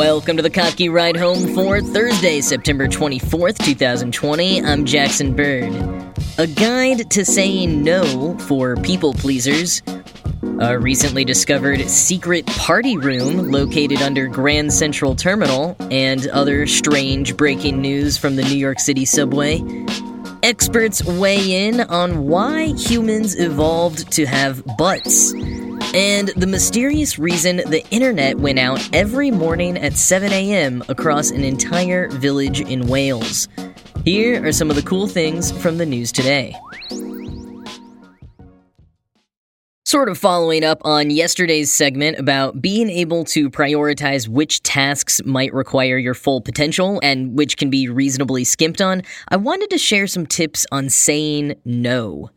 [0.00, 4.64] Welcome to the Kottke Ride Home for Thursday, September 24th, 2020.
[4.64, 5.74] I'm Jackson Bird.
[6.38, 9.82] A guide to saying no for people pleasers.
[10.60, 17.82] A recently discovered secret party room located under Grand Central Terminal, and other strange breaking
[17.82, 19.62] news from the New York City subway.
[20.42, 25.34] Experts weigh in on why humans evolved to have butts
[25.94, 30.84] and the mysterious reason the internet went out every morning at 7 a.m.
[30.88, 33.48] across an entire village in Wales.
[34.04, 36.54] Here are some of the cool things from the news today.
[39.84, 45.52] Sort of following up on yesterday's segment about being able to prioritize which tasks might
[45.52, 50.06] require your full potential and which can be reasonably skimped on, I wanted to share
[50.06, 52.30] some tips on saying no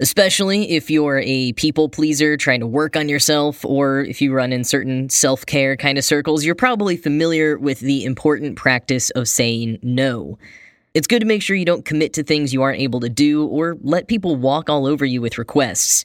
[0.00, 4.52] especially if you're a people pleaser trying to work on yourself, or if you run
[4.52, 9.28] in certain self care kind of circles, you're probably familiar with the important practice of
[9.28, 10.38] saying no.
[10.94, 13.46] It's good to make sure you don't commit to things you aren't able to do
[13.46, 16.04] or let people walk all over you with requests.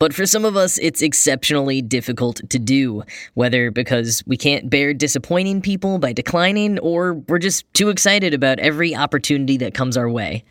[0.00, 4.92] But for some of us, it's exceptionally difficult to do, whether because we can't bear
[4.92, 10.10] disappointing people by declining, or we're just too excited about every opportunity that comes our
[10.10, 10.44] way.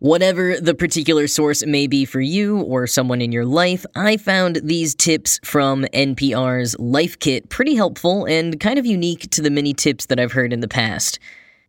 [0.00, 4.60] Whatever the particular source may be for you or someone in your life, I found
[4.62, 9.74] these tips from NPR's Life Kit pretty helpful and kind of unique to the many
[9.74, 11.18] tips that I've heard in the past.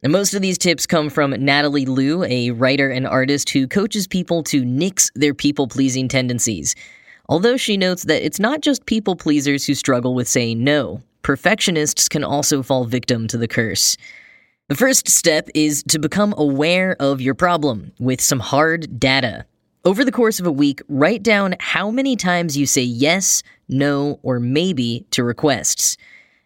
[0.03, 4.05] And most of these tips come from Natalie Lue, a writer and artist who coaches
[4.05, 6.75] people to nix their people pleasing tendencies.
[7.29, 12.07] Although she notes that it's not just people pleasers who struggle with saying no, perfectionists
[12.07, 13.97] can also fall victim to the curse.
[14.69, 19.47] The first step is to become aware of your problem with some hard data.
[19.83, 24.19] Over the course of a week, write down how many times you say yes, no,
[24.21, 25.97] or maybe to requests.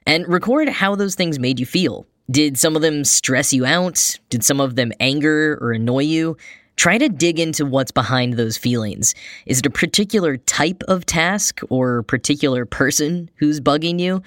[0.08, 2.08] And record how those things made you feel.
[2.32, 4.18] Did some of them stress you out?
[4.30, 6.38] Did some of them anger or annoy you?
[6.78, 9.16] Try to dig into what's behind those feelings.
[9.48, 14.24] Is it a particular type of task or particular person who's bugging you?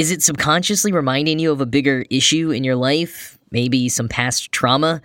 [0.00, 3.38] Is it subconsciously reminding you of a bigger issue in your life?
[3.50, 5.02] Maybe some past trauma?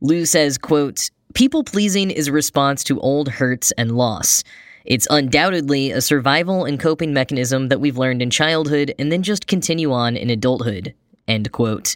[0.00, 4.42] Lue says, quote, People pleasing is a response to old hurts and loss.
[4.84, 9.46] It's undoubtedly a survival and coping mechanism that we've learned in childhood and then just
[9.46, 10.94] continue on in adulthood.
[11.28, 11.94] End quote.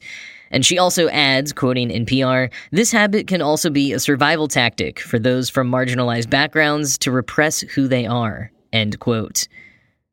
[0.53, 5.19] And she also adds, quoting NPR, this habit can also be a survival tactic for
[5.19, 8.53] those from marginalized backgrounds to repress who they are.
[8.73, 9.49] End quote.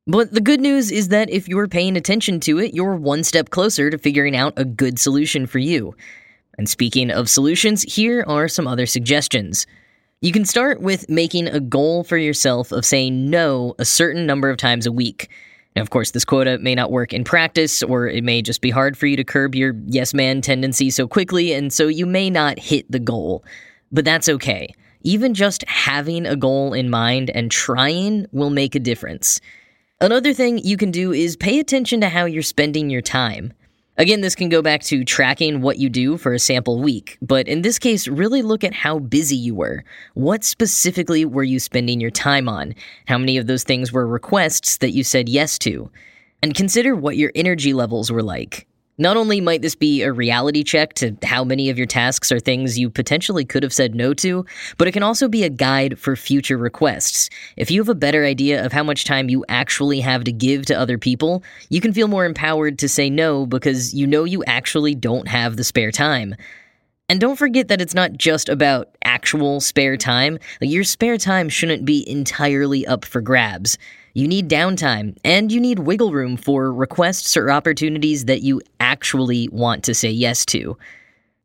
[0.08, 3.50] But the good news is that if you're paying attention to it, you're one step
[3.50, 5.96] closer to figuring out a good solution for you.
[6.60, 9.66] And speaking of solutions, here are some other suggestions.
[10.22, 14.50] You can start with making a goal for yourself of saying no a certain number
[14.50, 15.30] of times a week.
[15.76, 18.70] Now, of course, this quota may not work in practice, or it may just be
[18.70, 22.30] hard for you to curb your yes man tendency so quickly, and so you may
[22.30, 23.44] not hit the goal.
[23.92, 24.74] But that's okay.
[25.02, 29.42] Even just having a goal in mind and trying will make a difference.
[30.01, 33.53] Another thing you can do is pay attention to how you're spending your time.
[33.97, 37.47] Again, this can go back to tracking what you do for a sample week, but
[37.47, 39.85] in this case, really look at how busy you were.
[40.13, 42.75] What specifically were you spending your time on?
[43.07, 45.89] How many of those things were requests that you said yes to?
[46.44, 48.67] And consider what your energy levels were like.
[48.97, 52.39] Not only might this be a reality check to how many of your tasks are
[52.39, 54.45] things you potentially could have said no to,
[54.78, 57.29] but it can also be a guide for future requests.
[57.57, 60.66] If you have a better idea of how much time you actually have to give
[60.67, 64.45] to other people, you can feel more empowered to say no because you know you
[64.45, 66.33] actually don't have the spare time.
[67.09, 70.39] And don't forget that it's not just about actual spare time.
[70.62, 73.77] Like your spare time shouldn't be entirely up for grabs.
[74.18, 79.50] You need downtime and you need wiggle room for requests or opportunities that you actually
[79.52, 80.78] want to say yes to.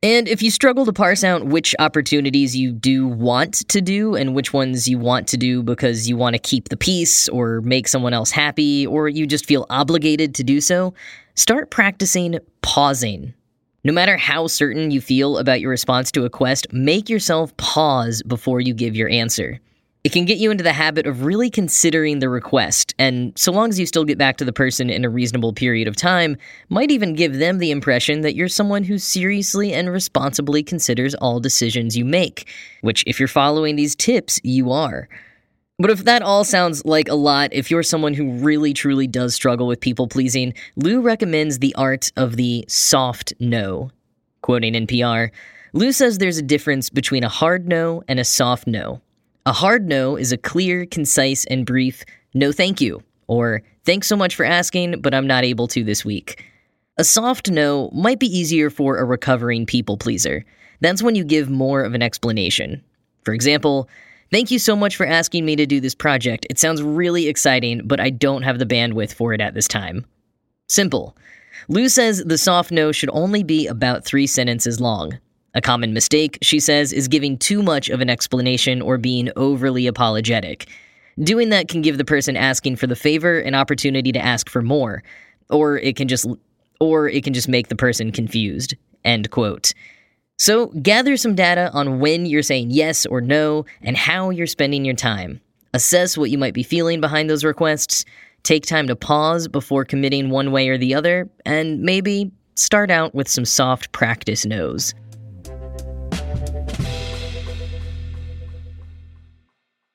[0.04, 4.36] And if you struggle to parse out which opportunities you do want to do and
[4.36, 7.89] which ones you want to do because you want to keep the peace or make
[7.89, 10.94] someone else happy or you just feel obligated to do so,
[11.34, 13.34] start practicing pausing.
[13.83, 18.22] No matter how certain you feel about your response to a quest, make yourself pause
[18.22, 19.59] before you give your answer.
[20.02, 23.68] It can get you into the habit of really considering the request, and so long
[23.68, 26.38] as you still get back to the person in a reasonable period of time,
[26.70, 31.38] might even give them the impression that you're someone who seriously and responsibly considers all
[31.38, 32.48] decisions you make,
[32.80, 35.06] which, if you're following these tips, you are.
[35.78, 39.34] But if that all sounds like a lot, if you're someone who really truly does
[39.34, 43.91] struggle with people pleasing, Lue recommends the art of the soft no.
[44.41, 45.30] Quoting NPR,
[45.74, 49.03] Lue says there's a difference between a hard no and a soft no.
[49.47, 52.04] A hard no is a clear, concise, and brief
[52.34, 56.04] no thank you, or thanks so much for asking, but I'm not able to this
[56.04, 56.45] week.
[56.98, 60.45] A soft no might be easier for a recovering people pleaser.
[60.81, 62.83] That's when you give more of an explanation.
[63.25, 63.89] For example,
[64.31, 66.47] thank you so much for asking me to do this project.
[66.51, 70.04] It sounds really exciting, but I don't have the bandwidth for it at this time.
[70.69, 71.16] Simple.
[71.69, 75.19] Lue says the soft no should only be about three sentences long.
[75.54, 79.86] A common mistake, she says, is giving too much of an explanation or being overly
[79.86, 80.68] apologetic.
[81.18, 84.62] Doing that can give the person asking for the favor an opportunity to ask for
[84.62, 85.02] more,
[85.50, 86.26] or it can just
[86.78, 88.74] or it can just make the person confused.
[89.04, 89.74] End quote.
[90.38, 94.86] So, gather some data on when you're saying yes or no and how you're spending
[94.86, 95.41] your time.
[95.74, 98.06] Assess what you might be feeling behind those requests.
[98.42, 103.14] Take time to pause before committing one way or the other, and maybe start out
[103.14, 104.94] with some soft practice no's.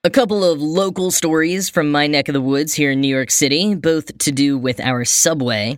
[0.06, 3.32] A couple of local stories from my neck of the woods here in New York
[3.32, 5.78] City, both to do with our subway.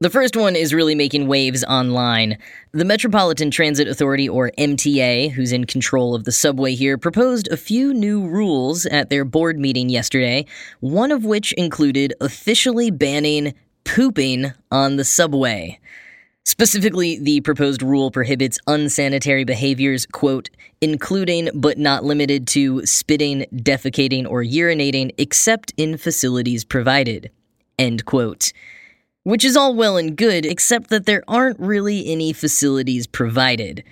[0.00, 2.36] The first one is really making waves online.
[2.72, 7.56] The Metropolitan Transit Authority, or MTA, who's in control of the subway here, proposed a
[7.56, 10.44] few new rules at their board meeting yesterday,
[10.80, 15.80] one of which included officially banning pooping on the subway.
[16.46, 20.50] Specifically, the proposed rule prohibits unsanitary behaviors, quote,
[20.82, 27.30] including but not limited to spitting, defecating, or urinating, except in facilities provided,
[27.78, 28.52] end quote.
[29.22, 33.82] Which is all well and good, except that there aren't really any facilities provided.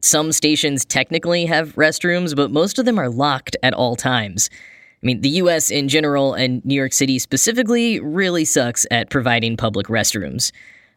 [0.00, 4.50] Some stations technically have restrooms, but most of them are locked at all times.
[5.02, 9.56] I mean, the US in general and New York City specifically really sucks at providing
[9.56, 10.52] public restrooms.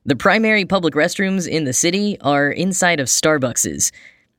[0.07, 3.91] The primary public restrooms in the city are inside of Starbucks,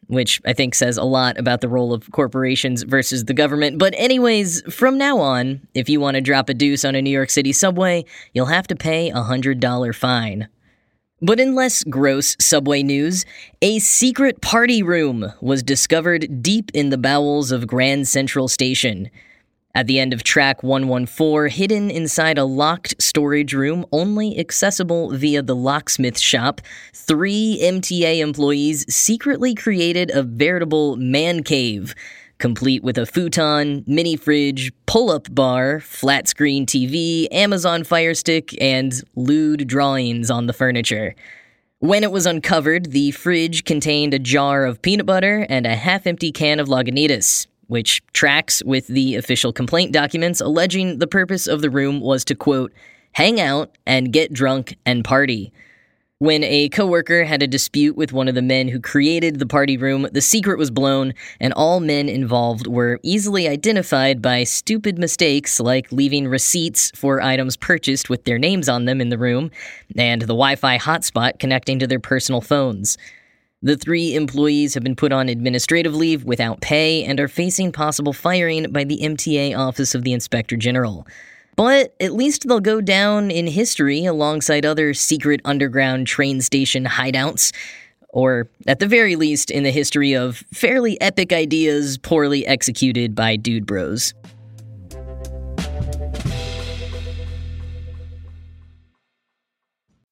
[0.07, 3.77] which I think says a lot about the role of corporations versus the government.
[3.77, 7.11] But, anyways, from now on, if you want to drop a deuce on a New
[7.11, 10.49] York City subway, you'll have to pay a $100 fine.
[11.21, 13.25] But in less gross subway news,
[13.61, 19.11] a secret party room was discovered deep in the bowels of Grand Central Station.
[19.77, 25.43] At the end of track 114, hidden inside a locked storage room only accessible via
[25.43, 26.63] the locksmith shop,
[26.95, 31.95] three MTA employees secretly created a veritable man cave,
[32.39, 38.57] complete with a futon, mini fridge, pull up bar, flat screen TV, Amazon Fire Stick,
[38.59, 41.15] and lewd drawings on the furniture.
[41.81, 46.07] When it was uncovered, the fridge contained a jar of peanut butter and a half
[46.07, 51.63] empty can of Lagunitas which tracks with the official complaint documents alleging the purpose of
[51.63, 52.73] the room was to, quote,
[53.13, 55.53] hang out and get drunk and party.
[56.19, 59.77] When a coworker had a dispute with one of the men who created the party
[59.77, 65.61] room, the secret was blown, and all men involved were easily identified by stupid mistakes
[65.61, 69.51] like leaving receipts for items purchased with their names on them in the room,
[69.95, 72.97] and the Wi Fi hotspot connecting to their personal phones.
[73.67, 78.13] The three employees have been put on administrative leave without pay and are facing possible
[78.13, 81.05] firing by the MTA Office of the Inspector General.
[81.57, 87.53] But at least they'll go down in history alongside other secret underground train station hideouts.
[88.11, 93.35] Or, at the very least, in the history of fairly epic ideas poorly executed by
[93.35, 94.15] dude bros.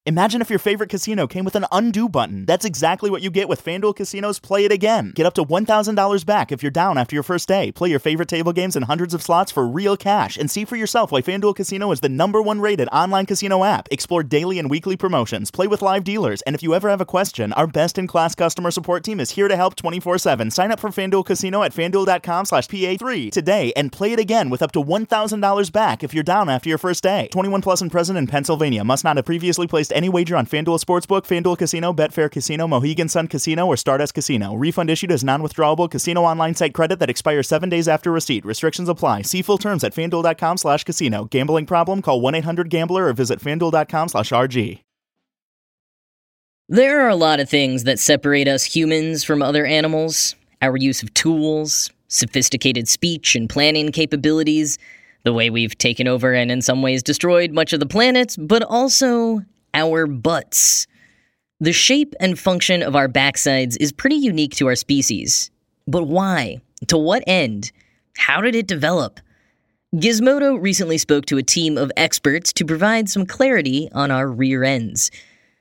[0.07, 2.45] Imagine if your favorite casino came with an undo button.
[2.45, 5.13] That's exactly what you get with FanDuel Casino's Play It Again.
[5.15, 7.73] Get up to $1,000 back if you're down after your first day.
[7.73, 10.37] Play your favorite table games and hundreds of slots for real cash.
[10.37, 13.89] And see for yourself why FanDuel Casino is the number one rated online casino app.
[13.91, 17.07] Explore daily and weekly promotions, play with live dealers, and if you ever have a
[17.07, 20.51] question, our best in class customer support team is here to help 24 7.
[20.51, 24.61] Sign up for FanDuel Casino at fanduel.com slash PA3 today and play it again with
[24.61, 27.29] up to $1,000 back if you're down after your first day.
[27.33, 28.85] 21 plus and present in Pennsylvania.
[28.85, 33.09] Must not have previously placed any wager on FanDuel Sportsbook, FanDuel Casino, Betfair Casino, Mohegan
[33.09, 34.55] Sun Casino, or Stardust Casino.
[34.55, 38.45] Refund issued as non-withdrawable casino online site credit that expires seven days after receipt.
[38.45, 39.23] Restrictions apply.
[39.23, 41.25] See full terms at FanDuel.com slash casino.
[41.27, 42.03] Gambling problem?
[42.03, 44.81] Call 1-800-GAMBLER or visit FanDuel.com slash RG.
[46.69, 50.35] There are a lot of things that separate us humans from other animals.
[50.63, 54.79] Our use of tools, sophisticated speech and planning capabilities,
[55.25, 58.63] the way we've taken over and in some ways destroyed much of the planet, but
[58.63, 59.43] also
[59.75, 60.87] our butts.
[61.61, 65.51] The shape and function of our backsides is pretty unique to our species.
[65.87, 66.59] But why?
[66.89, 67.73] To what end?
[68.17, 69.21] How did it develop?
[69.95, 74.65] Gizmodo recently spoke to a team of experts to provide some clarity on our rear
[74.65, 75.11] ends.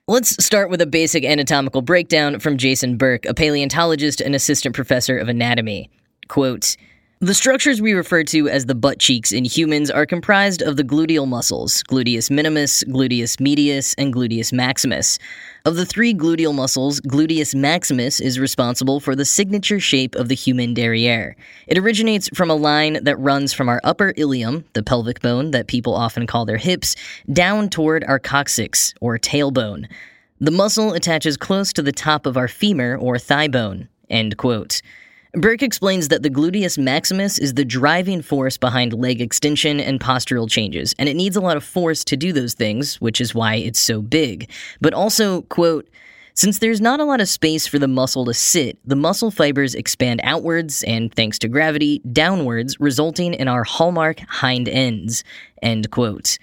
[0.07, 5.17] Let's start with a basic anatomical breakdown from Jason Bourke, a paleontologist and assistant professor
[5.17, 5.89] of anatomy.
[6.27, 6.75] Quote,
[7.23, 10.83] The structures we refer to as the butt cheeks in humans are comprised of the
[10.83, 15.19] gluteal muscles, gluteus minimus, gluteus medius, and gluteus maximus.
[15.63, 20.35] Of the three gluteal muscles, gluteus maximus is responsible for the signature shape of the
[20.35, 21.37] human derriere.
[21.65, 25.67] It originates from a line that runs from our upper ilium, the pelvic bone that
[25.67, 26.93] people often call their hips,
[27.31, 29.89] down toward our coccyx, or tailbone.
[30.41, 33.87] The muscle attaches close to the top of our femur or thigh bone.
[34.09, 34.81] End quote.
[35.35, 40.47] Bourke explains that the gluteus maximus is the driving force behind leg extension and postural
[40.47, 43.55] changes, and it needs a lot of force to do those things, which is why
[43.55, 44.51] it's so big.
[44.79, 45.89] But also, quote,
[46.35, 49.73] since there's not a lot of space for the muscle to sit, the muscle fibers
[49.73, 55.23] expand outwards and, thanks to gravity, downwards, resulting in our hallmark hind ends.
[55.63, 56.37] End quote.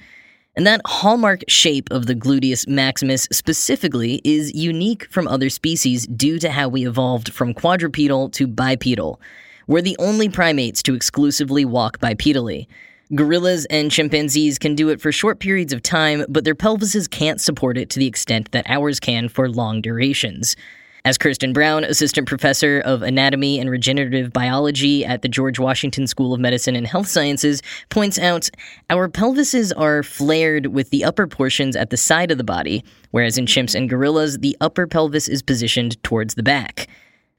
[0.61, 6.39] And that hallmark shape of the gluteus maximus specifically is unique from other species due
[6.39, 9.23] to how we evolved from quadrupedal to bipedal.
[9.67, 12.67] We're the only primates to exclusively walk bipedally.
[13.15, 17.41] Gorillas and chimpanzees can do it for short periods of time, but their pelvises can't
[17.41, 20.57] support it to the extent that ours can for long durations.
[21.03, 26.35] As Kirsten Brown, assistant professor of anatomy and regenerative biology at the George Washington School
[26.35, 28.51] of Medicine and Health Sciences, points out,
[28.91, 33.39] our pelvises are flared with the upper portions at the side of the body, whereas
[33.39, 36.87] in chimps and gorillas, the upper pelvis is positioned towards the back.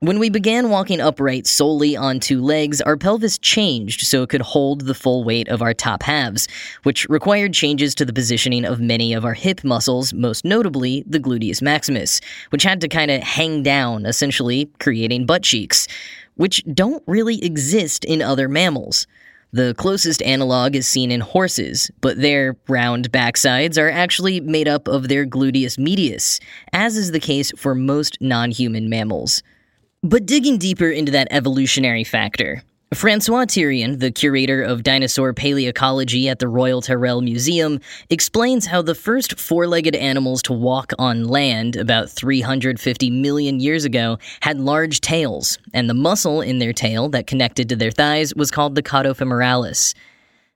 [0.03, 4.41] When we began walking upright solely on two legs, our pelvis changed so it could
[4.41, 6.47] hold the full weight of our top halves,
[6.81, 11.19] which required changes to the positioning of many of our hip muscles, most notably the
[11.19, 15.87] gluteus maximus, which had to kind of hang down, essentially creating butt cheeks,
[16.33, 19.05] which don't really exist in other mammals.
[19.53, 24.87] The closest analog is seen in horses, but their round backsides are actually made up
[24.87, 26.39] of their gluteus medius,
[26.73, 29.43] as is the case for most non human mammals.
[30.03, 36.39] But digging deeper into that evolutionary factor, Francois Therrien, the curator of dinosaur paleoecology at
[36.39, 37.79] the Royal Tyrrell Museum,
[38.09, 43.85] explains how the first four legged animals to walk on land about 350 million years
[43.85, 48.33] ago had large tails, and the muscle in their tail that connected to their thighs
[48.33, 49.93] was called the caudofemoralis.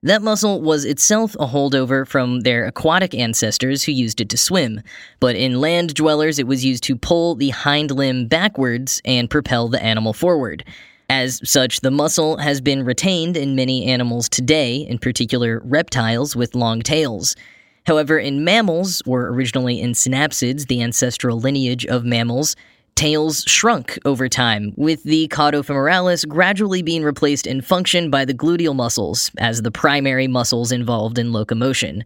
[0.05, 4.81] That muscle was itself a holdover from their aquatic ancestors who used it to swim,
[5.19, 9.67] but in land dwellers it was used to pull the hind limb backwards and propel
[9.67, 10.63] the animal forward.
[11.09, 16.53] As such, the muscle has been retained in many animals today, in particular reptiles with
[16.53, 17.35] long tails.
[17.87, 22.55] However, in mammals, or originally in synapsids, the ancestral lineage of mammals,
[22.95, 28.75] tails shrunk over time, with the caudofemoralis gradually being replaced in function by the gluteal
[28.75, 32.03] muscles as the primary muscles involved in locomotion.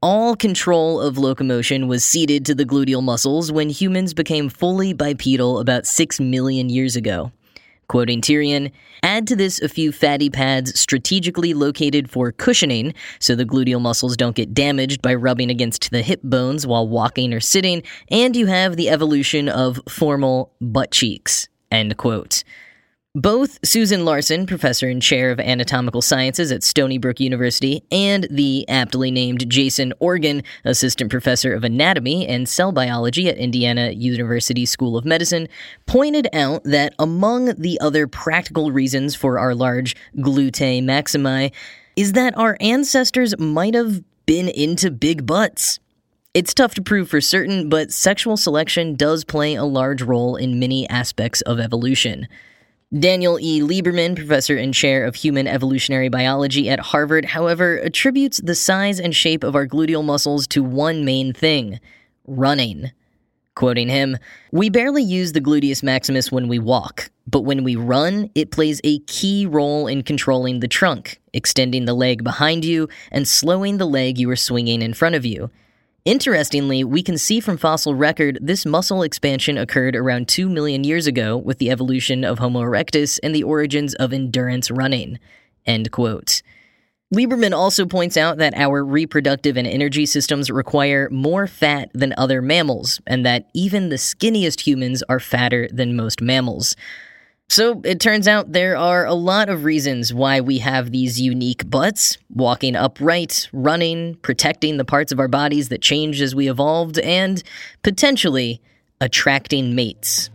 [0.00, 5.60] All control of locomotion was ceded to the gluteal muscles when humans became fully bipedal
[5.60, 7.30] about 6 million years ago.
[7.92, 8.72] Quoting Therrien,
[9.02, 14.16] add to this a few fatty pads strategically located for cushioning so the gluteal muscles
[14.16, 18.46] don't get damaged by rubbing against the hip bones while walking or sitting, and you
[18.46, 21.50] have the evolution of formal butt cheeks.
[21.70, 22.44] End quote.
[23.14, 28.66] Both Susan Larson, professor and chair of anatomical sciences at Stony Brook University, and the
[28.70, 34.96] aptly named Jason Organ, assistant professor of anatomy and cell biology at Indiana University School
[34.96, 35.46] of Medicine,
[35.84, 41.52] pointed out that among the other practical reasons for our large glutae maximi
[41.96, 45.78] is that our ancestors might have been into big butts.
[46.32, 50.58] It's tough to prove for certain, but sexual selection does play a large role in
[50.58, 52.26] many aspects of evolution.
[52.98, 53.62] Daniel E.
[53.62, 59.16] Lieberman, professor and chair of human evolutionary biology at Harvard, however, attributes the size and
[59.16, 61.80] shape of our gluteal muscles to one main thing
[62.26, 62.92] running.
[63.54, 64.18] Quoting him,
[64.50, 68.78] we barely use the gluteus maximus when we walk, but when we run, it plays
[68.84, 73.86] a key role in controlling the trunk, extending the leg behind you, and slowing the
[73.86, 75.50] leg you are swinging in front of you.
[76.04, 81.06] Interestingly, we can see from fossil record this muscle expansion occurred around 2 million years
[81.06, 85.20] ago with the evolution of Homo erectus and the origins of endurance running.
[85.64, 86.42] End quote.
[87.14, 92.42] Lieberman also points out that our reproductive and energy systems require more fat than other
[92.42, 96.74] mammals, and that even the skinniest humans are fatter than most mammals.
[97.52, 101.68] So it turns out there are a lot of reasons why we have these unique
[101.68, 106.98] butts walking upright, running, protecting the parts of our bodies that changed as we evolved,
[107.00, 107.42] and
[107.82, 108.62] potentially
[109.02, 110.30] attracting mates.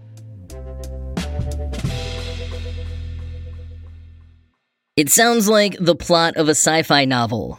[4.96, 7.58] It sounds like the plot of a sci fi novel.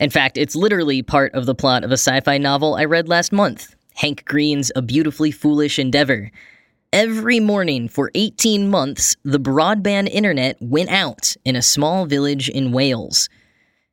[0.00, 3.08] In fact, it's literally part of the plot of a sci fi novel I read
[3.08, 6.32] last month Hank Green's A Beautifully Foolish Endeavor.
[6.92, 12.70] Every morning for 18 months, the broadband internet went out in a small village in
[12.70, 13.28] Wales.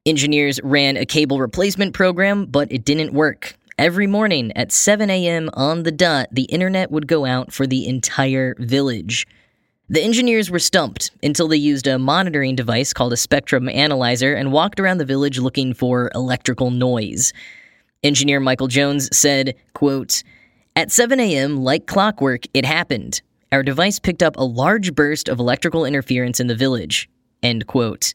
[0.05, 3.55] Engineers ran a cable replacement program, but it didn't work.
[3.79, 5.49] Every morning at 7 a.m.
[5.53, 9.25] on the dot, the internet would go out for the entire village.
[9.89, 14.51] The engineers were stumped until they used a monitoring device called a spectrum analyzer and
[14.51, 17.33] walked around the village looking for electrical noise.
[18.03, 20.23] Engineer Michael Jones said, quote,
[20.75, 23.21] At 7 a.m., like clockwork, it happened.
[23.51, 27.07] Our device picked up a large burst of electrical interference in the village.
[27.43, 28.11] End quote.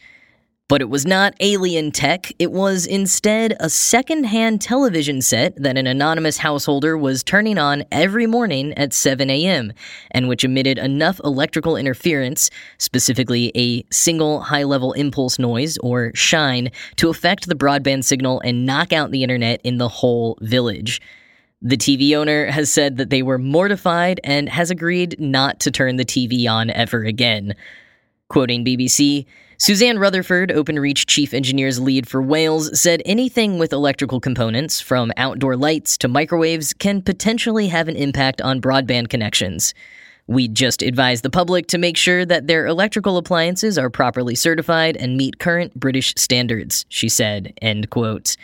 [0.66, 5.78] But it was not alien tech, it was instead a second hand television set that
[5.78, 9.72] an anonymous householder was turning on every morning at 7 a.m.,
[10.10, 16.72] and which emitted enough electrical interference, specifically a single high level impulse noise, or shine,
[16.96, 21.00] to affect the broadband signal and knock out the internet in the whole village.
[21.60, 25.96] The TV owner has said that they were mortified and has agreed not to turn
[25.96, 27.56] the TV on ever again.
[28.28, 34.80] Quoting BBC, Suzanne Rutherford, Openreach chief engineer's lead for Wales, said anything with electrical components,
[34.80, 39.74] from outdoor lights to microwaves, can potentially have an impact on broadband connections.
[40.28, 44.96] We just advise the public to make sure that their electrical appliances are properly certified
[44.96, 48.36] and meet current British standards, she said, end quote.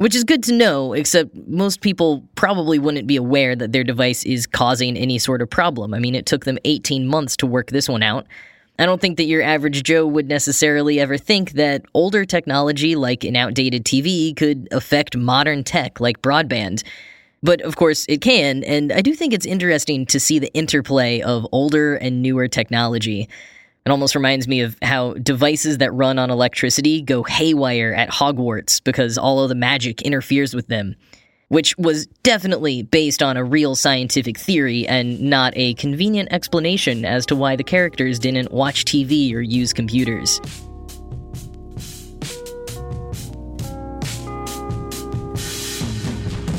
[0.00, 4.24] Which is good to know, except most people probably wouldn't be aware that their device
[4.24, 5.92] is causing any sort of problem.
[5.92, 8.26] I mean, it took them 18 months to work this one out.
[8.78, 13.24] I don't think that your average Joe would necessarily ever think that older technology like
[13.24, 16.82] an outdated TV could affect modern tech like broadband.
[17.42, 21.20] But of course, it can, and I do think it's interesting to see the interplay
[21.20, 23.28] of older and newer technology.
[23.86, 28.82] It almost reminds me of how devices that run on electricity go haywire at Hogwarts
[28.82, 30.96] because all of the magic interferes with them
[31.50, 37.26] which was definitely based on a real scientific theory and not a convenient explanation as
[37.26, 40.40] to why the characters didn't watch TV or use computers.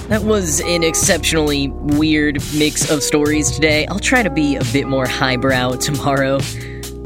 [0.10, 3.88] That was an exceptionally weird mix of stories today.
[3.88, 6.40] I'll try to be a bit more highbrow tomorrow.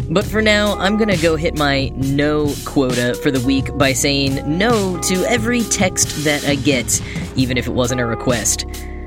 [0.10, 4.58] But for now, I'm gonna go hit my no quota for the week by saying
[4.58, 7.02] no to every text that I get,
[7.36, 8.66] even if it wasn't a request.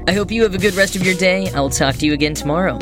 [0.08, 1.50] I hope you have a good rest of your day.
[1.52, 2.78] I'll talk to you again tomorrow.